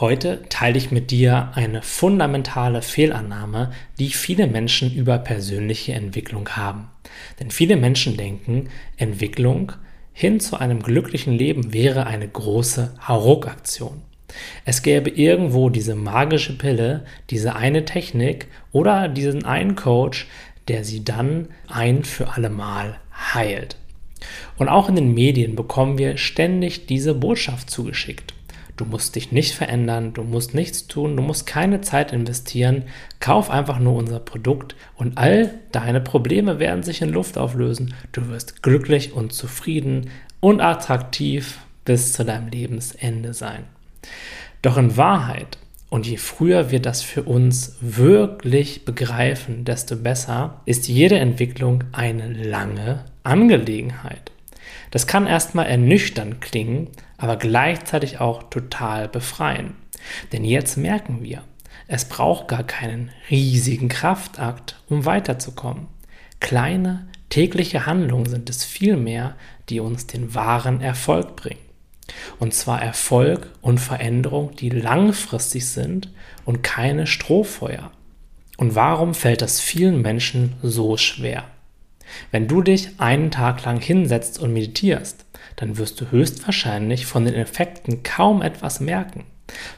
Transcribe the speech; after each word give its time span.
Heute 0.00 0.40
teile 0.48 0.78
ich 0.78 0.90
mit 0.90 1.10
dir 1.10 1.50
eine 1.52 1.82
fundamentale 1.82 2.80
Fehlannahme, 2.80 3.70
die 3.98 4.08
viele 4.08 4.46
Menschen 4.46 4.94
über 4.94 5.18
persönliche 5.18 5.92
Entwicklung 5.92 6.48
haben. 6.48 6.88
Denn 7.38 7.50
viele 7.50 7.76
Menschen 7.76 8.16
denken, 8.16 8.70
Entwicklung 8.96 9.72
hin 10.14 10.40
zu 10.40 10.56
einem 10.56 10.82
glücklichen 10.82 11.34
Leben 11.34 11.74
wäre 11.74 12.06
eine 12.06 12.26
große 12.26 12.94
Hauruck-Aktion. 13.06 14.00
Es 14.64 14.80
gäbe 14.80 15.10
irgendwo 15.10 15.68
diese 15.68 15.96
magische 15.96 16.56
Pille, 16.56 17.04
diese 17.28 17.54
eine 17.54 17.84
Technik 17.84 18.46
oder 18.72 19.06
diesen 19.06 19.44
einen 19.44 19.76
Coach, 19.76 20.28
der 20.68 20.82
sie 20.82 21.04
dann 21.04 21.48
ein 21.68 22.04
für 22.04 22.32
alle 22.32 22.48
Mal 22.48 22.98
heilt. 23.34 23.76
Und 24.56 24.70
auch 24.70 24.88
in 24.88 24.94
den 24.94 25.12
Medien 25.12 25.56
bekommen 25.56 25.98
wir 25.98 26.16
ständig 26.16 26.86
diese 26.86 27.12
Botschaft 27.12 27.68
zugeschickt. 27.68 28.32
Du 28.80 28.86
musst 28.86 29.14
dich 29.14 29.30
nicht 29.30 29.52
verändern, 29.52 30.14
du 30.14 30.22
musst 30.24 30.54
nichts 30.54 30.86
tun, 30.86 31.14
du 31.14 31.22
musst 31.22 31.46
keine 31.46 31.82
Zeit 31.82 32.14
investieren. 32.14 32.84
Kauf 33.20 33.50
einfach 33.50 33.78
nur 33.78 33.94
unser 33.94 34.20
Produkt 34.20 34.74
und 34.96 35.18
all 35.18 35.52
deine 35.70 36.00
Probleme 36.00 36.58
werden 36.58 36.82
sich 36.82 37.02
in 37.02 37.10
Luft 37.10 37.36
auflösen. 37.36 37.92
Du 38.12 38.28
wirst 38.28 38.62
glücklich 38.62 39.12
und 39.12 39.34
zufrieden 39.34 40.08
und 40.40 40.62
attraktiv 40.62 41.58
bis 41.84 42.14
zu 42.14 42.24
deinem 42.24 42.48
Lebensende 42.48 43.34
sein. 43.34 43.64
Doch 44.62 44.78
in 44.78 44.96
Wahrheit, 44.96 45.58
und 45.90 46.06
je 46.06 46.16
früher 46.16 46.70
wir 46.70 46.80
das 46.80 47.02
für 47.02 47.24
uns 47.24 47.76
wirklich 47.82 48.86
begreifen, 48.86 49.66
desto 49.66 49.94
besser, 49.94 50.62
ist 50.64 50.88
jede 50.88 51.18
Entwicklung 51.18 51.84
eine 51.92 52.32
lange 52.32 53.04
Angelegenheit. 53.24 54.32
Das 54.90 55.06
kann 55.06 55.26
erstmal 55.26 55.66
ernüchternd 55.66 56.40
klingen, 56.40 56.88
aber 57.20 57.36
gleichzeitig 57.36 58.18
auch 58.18 58.44
total 58.44 59.08
befreien. 59.08 59.76
Denn 60.32 60.44
jetzt 60.44 60.76
merken 60.76 61.22
wir, 61.22 61.42
es 61.86 62.06
braucht 62.06 62.48
gar 62.48 62.62
keinen 62.62 63.10
riesigen 63.30 63.88
Kraftakt, 63.88 64.80
um 64.88 65.04
weiterzukommen. 65.04 65.88
Kleine 66.40 67.06
tägliche 67.28 67.84
Handlungen 67.86 68.26
sind 68.26 68.48
es 68.48 68.64
vielmehr, 68.64 69.36
die 69.68 69.80
uns 69.80 70.06
den 70.06 70.34
wahren 70.34 70.80
Erfolg 70.80 71.36
bringen. 71.36 71.60
Und 72.38 72.54
zwar 72.54 72.82
Erfolg 72.82 73.52
und 73.60 73.78
Veränderung, 73.78 74.56
die 74.56 74.70
langfristig 74.70 75.68
sind 75.68 76.10
und 76.44 76.62
keine 76.62 77.06
Strohfeuer. 77.06 77.92
Und 78.56 78.74
warum 78.74 79.14
fällt 79.14 79.42
das 79.42 79.60
vielen 79.60 80.00
Menschen 80.00 80.54
so 80.62 80.96
schwer? 80.96 81.44
Wenn 82.30 82.48
du 82.48 82.62
dich 82.62 83.00
einen 83.00 83.30
Tag 83.30 83.64
lang 83.64 83.80
hinsetzt 83.80 84.38
und 84.38 84.52
meditierst, 84.52 85.24
dann 85.56 85.78
wirst 85.78 86.00
du 86.00 86.10
höchstwahrscheinlich 86.10 87.06
von 87.06 87.24
den 87.24 87.34
Effekten 87.34 88.02
kaum 88.02 88.42
etwas 88.42 88.80
merken. 88.80 89.24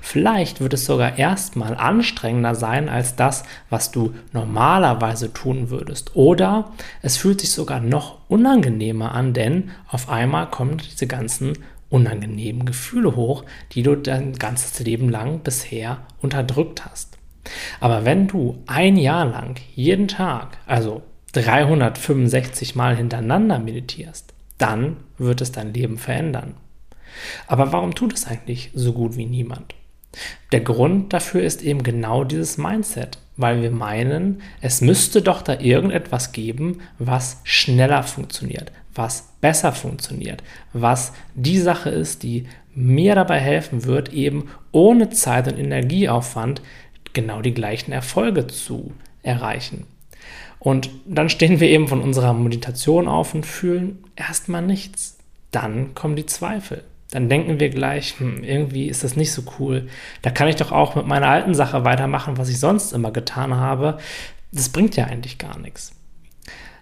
Vielleicht 0.01 0.61
wird 0.61 0.75
es 0.75 0.85
sogar 0.85 1.19
erstmal 1.19 1.75
anstrengender 1.77 2.55
sein 2.55 2.89
als 2.89 3.17
das, 3.17 3.45
was 3.71 3.91
du 3.91 4.15
normalerweise 4.33 5.33
tun 5.33 5.71
würdest. 5.71 6.15
Oder 6.15 6.73
es 7.01 7.17
fühlt 7.17 7.41
sich 7.41 7.51
sogar 7.51 7.81
noch 7.81 8.19
unangenehmer 8.29 9.13
an, 9.13 9.33
denn 9.33 9.71
auf 9.89 10.09
einmal 10.09 10.51
kommen 10.51 10.79
diese 10.79 11.07
ganzen 11.07 11.59
unangenehmen 11.89 12.65
Gefühle 12.65 13.17
hoch, 13.17 13.45
die 13.73 13.83
du 13.83 13.97
dein 13.97 14.35
ganzes 14.35 14.79
Leben 14.81 15.09
lang 15.09 15.41
bisher 15.41 15.99
unterdrückt 16.21 16.85
hast. 16.85 17.19
Aber 17.81 18.05
wenn 18.05 18.29
du 18.29 18.63
ein 18.67 18.97
Jahr 18.97 19.27
lang 19.27 19.61
jeden 19.75 20.09
Tag, 20.09 20.59
also 20.67 21.03
365 21.33 22.75
Mal 22.75 22.97
hintereinander 22.97 23.59
meditierst, 23.59 24.33
dann 24.59 24.99
wird 25.19 25.41
es 25.41 25.53
dein 25.53 25.73
Leben 25.73 25.99
verändern. 25.99 26.55
Aber 27.47 27.73
warum 27.73 27.95
tut 27.95 28.13
es 28.13 28.27
eigentlich 28.27 28.71
so 28.75 28.93
gut 28.93 29.17
wie 29.17 29.27
niemand? 29.27 29.75
Der 30.53 30.61
Grund 30.61 31.13
dafür 31.13 31.43
ist 31.43 31.63
eben 31.63 31.83
genau 31.83 32.25
dieses 32.25 32.59
Mindset, 32.59 33.19
weil 33.37 33.63
wir 33.63 33.71
meinen, 33.71 34.43
es 34.61 34.83
müsste 34.83 35.23
doch 35.23 35.41
da 35.41 35.59
irgendetwas 35.59 36.33
geben, 36.33 36.81
was 36.99 37.41
schneller 37.45 38.03
funktioniert, 38.03 38.73
was 38.95 39.33
besser 39.41 39.73
funktioniert, 39.73 40.43
was 40.75 41.13
die 41.35 41.59
Sache 41.59 41.89
ist, 41.89 42.23
die 42.23 42.47
mir 42.75 43.15
dabei 43.15 43.41
helfen 43.41 43.85
wird, 43.85 44.13
eben 44.13 44.49
ohne 44.71 45.11
Zeit 45.11 45.51
und 45.51 45.59
Energieaufwand 45.59 46.61
genau 47.15 47.41
die 47.41 47.55
gleichen 47.55 47.93
Erfolge 47.93 48.47
zu 48.47 48.93
erreichen. 49.23 49.87
Und 50.63 50.91
dann 51.07 51.29
stehen 51.29 51.59
wir 51.59 51.69
eben 51.69 51.89
von 51.89 52.01
unserer 52.01 52.33
Meditation 52.35 53.09
auf 53.09 53.35
und 53.35 53.45
fühlen 53.45 54.05
erstmal 54.15 54.63
nichts. 54.63 55.19
Dann 55.51 55.93
kommen 55.95 56.15
die 56.15 56.27
Zweifel. 56.27 56.85
Dann 57.11 57.29
denken 57.29 57.59
wir 57.59 57.69
gleich, 57.69 58.21
hm, 58.21 58.45
irgendwie 58.45 58.87
ist 58.87 59.03
das 59.03 59.17
nicht 59.17 59.33
so 59.33 59.43
cool. 59.59 59.89
Da 60.23 60.31
kann 60.31 60.47
ich 60.47 60.55
doch 60.55 60.71
auch 60.71 60.95
mit 60.95 61.05
meiner 61.05 61.27
alten 61.27 61.55
Sache 61.55 61.85
weitermachen, 61.85 62.39
was 62.39 62.49
ich 62.49 62.61
sonst 62.61 62.93
immer 62.93 63.11
getan 63.11 63.57
habe. 63.57 63.99
Das 64.53 64.69
bringt 64.69 64.95
ja 64.95 65.07
eigentlich 65.07 65.39
gar 65.39 65.59
nichts. 65.59 65.97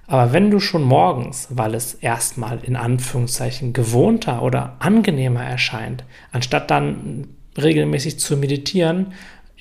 Aber 0.07 0.35
wenn 0.35 0.51
du 0.51 0.61
schon 0.61 0.83
morgens, 0.83 1.49
weil 1.49 1.75
es 1.75 1.95
erstmal 1.95 2.63
in 2.63 2.77
Anführungszeichen 2.77 3.73
gewohnter 3.73 4.43
oder 4.43 4.77
angenehmer 4.81 5.43
erscheint, 5.43 6.05
anstatt 6.33 6.71
dann 6.71 7.29
regelmäßig 7.57 8.19
zu 8.19 8.37
meditieren, 8.37 9.15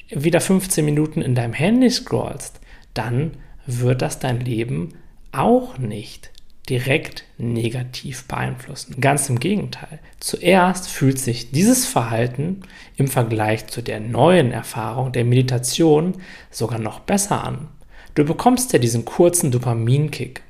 wieder 0.09 0.41
15 0.41 0.83
Minuten 0.83 1.21
in 1.21 1.35
deinem 1.35 1.53
Handy 1.53 1.89
scrollst, 1.89 2.59
dann 2.93 3.37
wird 3.77 4.01
das 4.01 4.19
dein 4.19 4.39
Leben 4.39 4.95
auch 5.31 5.77
nicht 5.77 6.31
direkt 6.69 7.23
negativ 7.37 8.25
beeinflussen. 8.25 9.01
Ganz 9.01 9.27
im 9.29 9.39
Gegenteil. 9.39 9.99
Zuerst 10.19 10.87
fühlt 10.87 11.17
sich 11.17 11.51
dieses 11.51 11.85
Verhalten 11.85 12.61
im 12.95 13.07
Vergleich 13.07 13.67
zu 13.67 13.81
der 13.81 13.99
neuen 13.99 14.51
Erfahrung 14.51 15.11
der 15.11 15.25
Meditation 15.25 16.15
sogar 16.51 16.79
noch 16.79 16.99
besser 16.99 17.43
an. 17.43 17.69
Du 18.13 18.23
bekommst 18.23 18.71
ja 18.73 18.79
diesen 18.79 19.05
kurzen 19.05 19.51
Dopaminkick. 19.51 20.41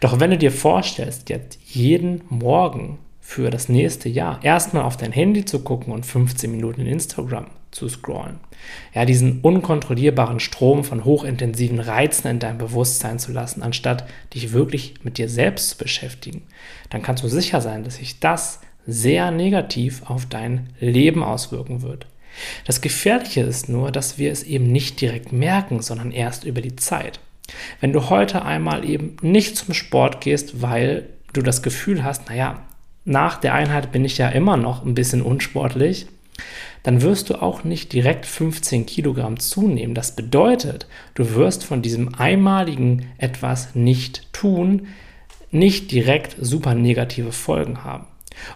Doch 0.00 0.20
wenn 0.20 0.30
du 0.30 0.38
dir 0.38 0.52
vorstellst, 0.52 1.30
jetzt 1.30 1.58
jeden 1.66 2.22
Morgen 2.28 2.98
für 3.20 3.50
das 3.50 3.68
nächste 3.68 4.08
Jahr 4.08 4.42
erstmal 4.42 4.82
auf 4.82 4.96
dein 4.96 5.12
Handy 5.12 5.44
zu 5.44 5.60
gucken 5.60 5.92
und 5.92 6.04
15 6.04 6.50
Minuten 6.50 6.82
in 6.82 6.86
Instagram 6.88 7.46
zu 7.74 7.88
scrollen. 7.88 8.40
Ja, 8.94 9.04
diesen 9.04 9.40
unkontrollierbaren 9.40 10.40
Strom 10.40 10.84
von 10.84 11.04
hochintensiven 11.04 11.80
Reizen 11.80 12.28
in 12.28 12.38
deinem 12.38 12.58
Bewusstsein 12.58 13.18
zu 13.18 13.32
lassen, 13.32 13.62
anstatt 13.62 14.06
dich 14.32 14.52
wirklich 14.52 14.94
mit 15.02 15.18
dir 15.18 15.28
selbst 15.28 15.70
zu 15.70 15.78
beschäftigen, 15.78 16.42
dann 16.90 17.02
kannst 17.02 17.24
du 17.24 17.28
sicher 17.28 17.60
sein, 17.60 17.84
dass 17.84 17.96
sich 17.96 18.20
das 18.20 18.60
sehr 18.86 19.30
negativ 19.30 20.02
auf 20.06 20.26
dein 20.26 20.70
Leben 20.78 21.22
auswirken 21.22 21.82
wird. 21.82 22.06
Das 22.66 22.80
Gefährliche 22.80 23.42
ist 23.42 23.68
nur, 23.68 23.92
dass 23.92 24.18
wir 24.18 24.32
es 24.32 24.42
eben 24.42 24.70
nicht 24.70 25.00
direkt 25.00 25.32
merken, 25.32 25.82
sondern 25.82 26.10
erst 26.10 26.44
über 26.44 26.60
die 26.60 26.76
Zeit. 26.76 27.20
Wenn 27.80 27.92
du 27.92 28.08
heute 28.10 28.44
einmal 28.44 28.88
eben 28.88 29.16
nicht 29.22 29.56
zum 29.56 29.74
Sport 29.74 30.20
gehst, 30.20 30.62
weil 30.62 31.08
du 31.32 31.42
das 31.42 31.62
Gefühl 31.62 32.02
hast, 32.04 32.28
naja, 32.28 32.62
nach 33.04 33.36
der 33.36 33.54
Einheit 33.54 33.92
bin 33.92 34.04
ich 34.04 34.18
ja 34.18 34.28
immer 34.28 34.56
noch 34.56 34.84
ein 34.84 34.94
bisschen 34.94 35.22
unsportlich, 35.22 36.06
dann 36.82 37.02
wirst 37.02 37.30
du 37.30 37.40
auch 37.40 37.64
nicht 37.64 37.92
direkt 37.92 38.26
15 38.26 38.86
Kilogramm 38.86 39.38
zunehmen. 39.38 39.94
Das 39.94 40.16
bedeutet, 40.16 40.86
du 41.14 41.34
wirst 41.34 41.64
von 41.64 41.82
diesem 41.82 42.14
einmaligen 42.14 43.06
etwas 43.18 43.74
nicht 43.74 44.32
tun, 44.32 44.88
nicht 45.50 45.90
direkt 45.92 46.36
super 46.40 46.74
negative 46.74 47.32
Folgen 47.32 47.84
haben. 47.84 48.06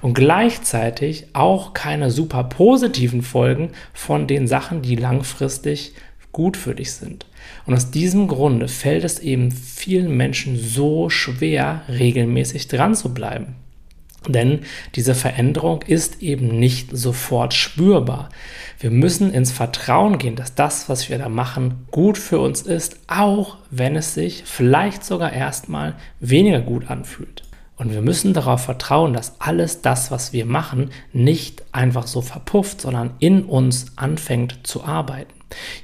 Und 0.03 0.15
gleichzeitig 0.15 1.29
auch 1.35 1.73
keine 1.73 2.11
super 2.11 2.45
positiven 2.45 3.23
Folgen 3.23 3.71
von 3.93 4.27
den 4.27 4.49
Sachen, 4.49 4.83
die 4.83 4.97
langfristig 4.97 5.95
gut 6.33 6.57
für 6.57 6.75
dich 6.75 6.93
sind. 6.93 7.27
Und 7.65 7.75
aus 7.75 7.91
diesem 7.91 8.29
Grunde 8.29 8.69
fällt 8.69 9.05
es 9.05 9.19
eben 9.21 9.53
vielen 9.53 10.17
Menschen 10.17 10.59
so 10.59 11.09
schwer, 11.09 11.83
regelmäßig 11.89 12.69
dran 12.69 12.95
zu 12.95 13.15
bleiben. 13.15 13.55
Denn 14.29 14.61
diese 14.95 15.15
Veränderung 15.15 15.83
ist 15.83 16.23
eben 16.23 16.59
nicht 16.59 16.97
sofort 16.97 17.55
spürbar. 17.55 18.29
Wir 18.79 18.91
müssen 18.91 19.33
ins 19.33 19.51
Vertrauen 19.51 20.19
gehen, 20.19 20.37
dass 20.37 20.55
das, 20.55 20.89
was 20.89 21.09
wir 21.09 21.19
da 21.19 21.29
machen, 21.29 21.87
gut 21.91 22.19
für 22.19 22.39
uns 22.39 22.63
ist, 22.63 23.01
auch 23.09 23.57
wenn 23.71 23.97
es 23.97 24.15
sich 24.15 24.45
vielleicht 24.45 25.05
sogar 25.05 25.33
erstmal 25.33 25.97
weniger 26.21 26.61
gut 26.61 26.89
anfühlt. 26.91 27.43
Und 27.77 27.93
wir 27.93 28.03
müssen 28.03 28.33
darauf 28.33 28.63
vertrauen, 28.63 29.13
dass 29.13 29.41
alles 29.41 29.83
das, 29.83 30.11
was 30.11 30.33
wir 30.33 30.47
machen, 30.47 30.91
nicht 31.13 31.63
einfach 31.73 32.07
so 32.09 32.21
verpufft, 32.21 32.81
sondern 32.81 33.13
in 33.21 33.45
uns 33.45 33.87
anfängt 33.97 34.67
zu 34.67 34.85
arbeiten. 34.85 35.33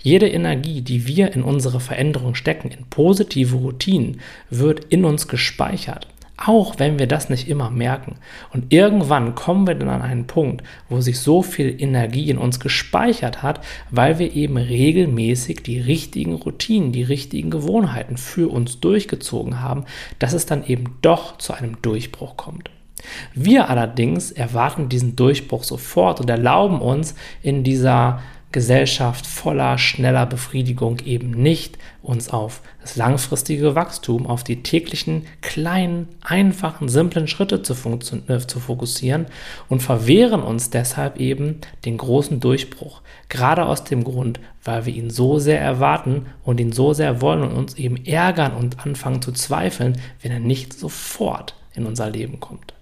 Jede 0.03 0.29
Energie, 0.29 0.83
die 0.83 1.07
wir 1.07 1.33
in 1.33 1.43
unsere 1.43 1.81
Veränderung 1.81 2.35
stecken, 2.35 2.69
in 2.69 2.85
positive 2.91 3.57
Routinen, 3.57 4.21
wird 4.51 4.85
in 4.87 5.05
uns 5.05 5.29
gespeichert. 5.29 6.09
Auch 6.37 6.81
wenn 6.81 6.99
wir 6.99 7.07
das 7.07 7.31
nicht 7.31 7.49
immer 7.49 7.71
merken. 7.71 8.17
Und 8.53 8.73
irgendwann 8.73 9.37
kommen 9.37 9.69
wir 9.69 9.77
dann 9.77 9.89
an 9.89 10.03
einen 10.03 10.27
Punkt, 10.27 10.65
wo 10.89 11.01
sich 11.01 11.21
so 11.21 11.43
viel 11.43 11.81
Energie 11.81 12.29
in 12.29 12.39
uns 12.39 12.59
gespeichert 12.59 13.43
hat, 13.43 13.61
weil 13.91 14.19
wir 14.19 14.35
eben 14.35 14.57
regelmäßig 14.57 15.63
die 15.63 15.81
richtigen 15.81 16.35
Routinen, 16.35 16.91
die 16.91 17.05
richtigen 17.05 17.51
Gewohnheiten 17.51 18.17
für 18.17 18.51
uns 18.51 18.81
durchgezogen 18.81 19.61
haben, 19.61 19.85
dass 20.19 20.33
es 20.33 20.45
dann 20.45 20.67
eben 20.67 20.97
doch 21.03 21.39
zu 21.39 21.53
einem 21.53 21.81
Durchbruch 21.83 22.37
kommt. 22.37 22.69
Wir 23.35 23.71
allerdings 23.71 24.33
erwarten 24.33 24.89
diesen 24.89 25.15
Durchbruch 25.15 25.63
sofort 25.63 26.21
und 26.21 26.31
erlauben 26.31 26.81
uns 26.81 27.15
in 27.43 27.63
dieser 27.63 28.21
Gesellschaft 28.55 29.27
voller 29.27 29.79
schneller 29.79 30.27
Befriedigung 30.27 31.01
eben 31.01 31.33
nicht 31.33 31.77
uns 32.03 32.31
auf 32.31 32.61
das 32.81 32.95
langfristige 32.95 33.75
Wachstum, 33.75 34.29
auf 34.29 34.45
die 34.45 34.63
täglichen 34.63 35.27
kleinen, 35.41 36.07
einfachen, 36.23 36.89
simplen 36.89 37.27
Schritte 37.27 37.63
zu, 37.63 37.75
äh, 38.29 38.39
zu 38.39 38.61
fokussieren 38.61 39.27
und 39.69 39.83
verwehren 39.83 40.41
uns 40.41 40.71
deshalb 40.71 41.19
eben 41.19 41.63
den 41.85 41.97
großen 41.97 42.39
Durchbruch. 42.39 43.03
Gerade 43.29 43.67
aus 43.67 43.83
dem 43.83 44.05
Grund, 44.05 44.39
weil 44.63 44.87
wir 44.87 44.95
ihn 44.95 45.11
so 45.11 45.41
sehr 45.41 45.61
erwarten 45.61 46.27
und 46.45 46.61
ihn 46.61 46.71
so 46.71 46.93
sehr 46.93 47.21
wollen 47.21 47.43
und 47.43 47.57
uns 47.57 47.75
eben 47.75 48.07
ärgern 48.07 48.53
und 48.53 48.87
anfangen 48.87 49.21
zu 49.21 49.33
zweifeln, 49.33 50.01
wenn 50.23 50.31
er 50.31 50.39
nicht 50.39 50.75
sofort 50.75 51.57
in 51.75 51.87
unser 51.87 52.09
Leben 52.09 52.39
kommt. 52.39 52.74